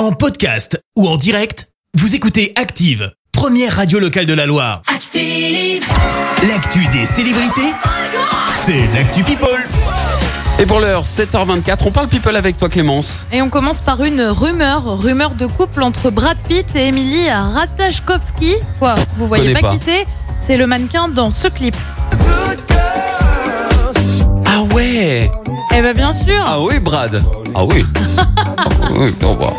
[0.00, 4.80] En podcast ou en direct, vous écoutez Active, première radio locale de la Loire.
[4.86, 5.84] Active.
[6.48, 7.74] L'actu des célébrités,
[8.54, 9.62] c'est l'actu People.
[10.58, 13.26] Et pour l'heure, 7h24, on parle people avec toi Clémence.
[13.30, 18.54] Et on commence par une rumeur, rumeur de couple entre Brad Pitt et Emily Ratajkowski.
[18.78, 19.70] Quoi Vous voyez pas.
[19.72, 20.06] qui c'est?
[20.38, 21.76] C'est le mannequin dans ce clip.
[24.46, 25.30] Ah ouais
[25.76, 26.42] Eh ben bien sûr.
[26.42, 27.22] Ah oui Brad
[27.54, 27.84] Ah oui
[28.92, 29.54] oui, bah,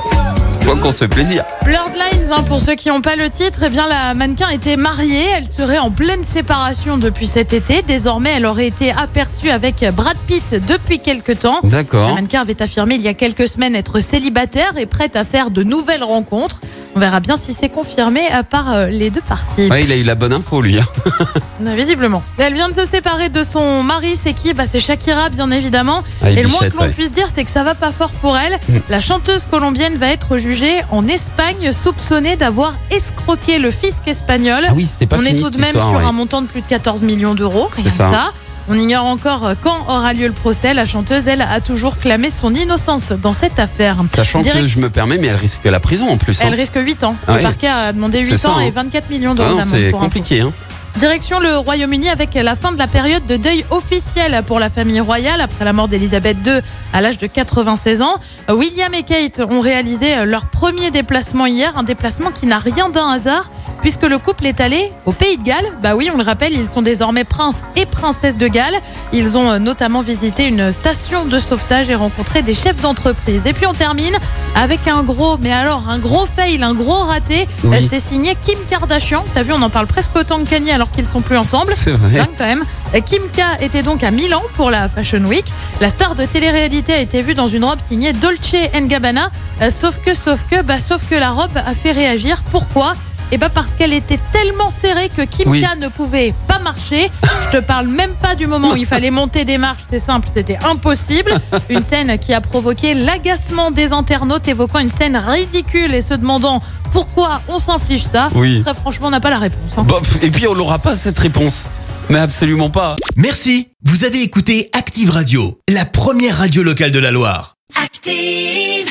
[0.59, 1.43] je vois qu'on se fait plaisir.
[1.63, 4.77] Blurred Lines, hein, pour ceux qui n'ont pas le titre, eh bien la mannequin était
[4.77, 7.81] mariée, elle serait en pleine séparation depuis cet été.
[7.81, 11.59] Désormais, elle aurait été aperçue avec Brad Pitt depuis quelque temps.
[11.63, 12.13] La D'accord.
[12.13, 15.63] mannequin avait affirmé il y a quelques semaines être célibataire et prête à faire de
[15.63, 16.61] nouvelles rencontres.
[16.95, 19.69] On verra bien si c'est confirmé à part euh, les deux parties.
[19.69, 20.79] Ouais, il a eu la bonne info lui.
[20.79, 20.85] hein.
[21.63, 22.23] Euh, Visiblement.
[22.39, 24.53] Elle vient de se séparer de son mari, c'est qui?
[24.55, 26.03] Bah, C'est Shakira, bien évidemment.
[26.23, 26.89] Ah, Et le moins que l'on ouais.
[26.89, 28.53] puisse dire, c'est que ça va pas fort pour elle.
[28.67, 28.77] Mm.
[28.89, 34.63] La chanteuse colombienne va être jugée en Espagne, soupçonnée d'avoir escroqué le fisc espagnol.
[34.67, 36.03] Ah oui, c'était pas On est tout de même histoire, sur ouais.
[36.05, 37.69] un montant de plus de 14 millions d'euros.
[37.75, 38.11] Rien C'est que ça.
[38.11, 38.31] ça.
[38.71, 40.73] On ignore encore euh, quand aura lieu le procès.
[40.73, 43.97] La chanteuse, elle, a toujours clamé son innocence dans cette affaire.
[44.15, 46.39] Sachant Direct- que je me permets, mais elle risque la prison en plus.
[46.41, 46.45] hein.
[46.47, 47.15] Elle risque 8 ans.
[47.27, 47.43] Ah Le ouais.
[47.43, 48.71] parquet a demandé 8 C'est ça, ans et hein.
[48.73, 49.67] 24 millions Ah d'euros d'amende.
[49.69, 50.39] c'est compliqué.
[50.41, 50.53] Hein.
[50.99, 54.99] Direction le Royaume-Uni avec la fin de la période de deuil officiel pour la famille
[54.99, 56.59] royale après la mort d'Elisabeth II
[56.93, 58.15] à l'âge de 96 ans.
[58.49, 63.07] William et Kate ont réalisé leur premier déplacement hier, un déplacement qui n'a rien d'un
[63.09, 63.49] hasard
[63.81, 65.65] puisque le couple est allé au Pays de Galles.
[65.81, 68.79] Bah oui, on le rappelle, ils sont désormais princes et princesses de Galles.
[69.13, 73.45] Ils ont euh, notamment visité une station de sauvetage et rencontré des chefs d'entreprise.
[73.45, 74.17] Et puis on termine
[74.55, 77.47] avec un gros, mais alors un gros fail, un gros raté.
[77.63, 77.77] Oui.
[77.77, 79.23] Euh, C'est signé Kim Kardashian.
[79.33, 81.73] T'as vu, on en parle presque autant que Kanye alors qu'ils sont plus ensemble.
[81.75, 82.19] C'est vrai.
[82.19, 82.63] Dingue quand même.
[82.93, 85.45] Euh, Kim K était donc à Milan pour la Fashion Week.
[85.79, 89.31] La star de télé-réalité a été vue dans une robe signée Dolce Gabbana.
[89.69, 92.41] Sauf que, sauf que, bah, sauf que la robe a fait réagir.
[92.51, 92.95] Pourquoi?
[93.31, 95.61] Et bah parce qu'elle était tellement serrée que Kim Oui.
[95.61, 97.09] K ne pouvait pas marcher.
[97.51, 100.27] Je te parle même pas du moment où il fallait monter des marches, c'est simple,
[100.33, 101.33] c'était impossible.
[101.69, 106.61] Une scène qui a provoqué l'agacement des internautes évoquant une scène ridicule et se demandant
[106.91, 108.29] pourquoi on s'inflige ça.
[108.35, 108.61] Oui.
[108.63, 109.71] Très franchement, on n'a pas la réponse.
[109.77, 109.83] hein.
[109.83, 111.67] Bof, et puis on n'aura pas cette réponse.
[112.09, 112.97] Mais absolument pas.
[113.15, 117.55] Merci, vous avez écouté Active Radio, la première radio locale de la Loire.
[117.81, 118.90] Active.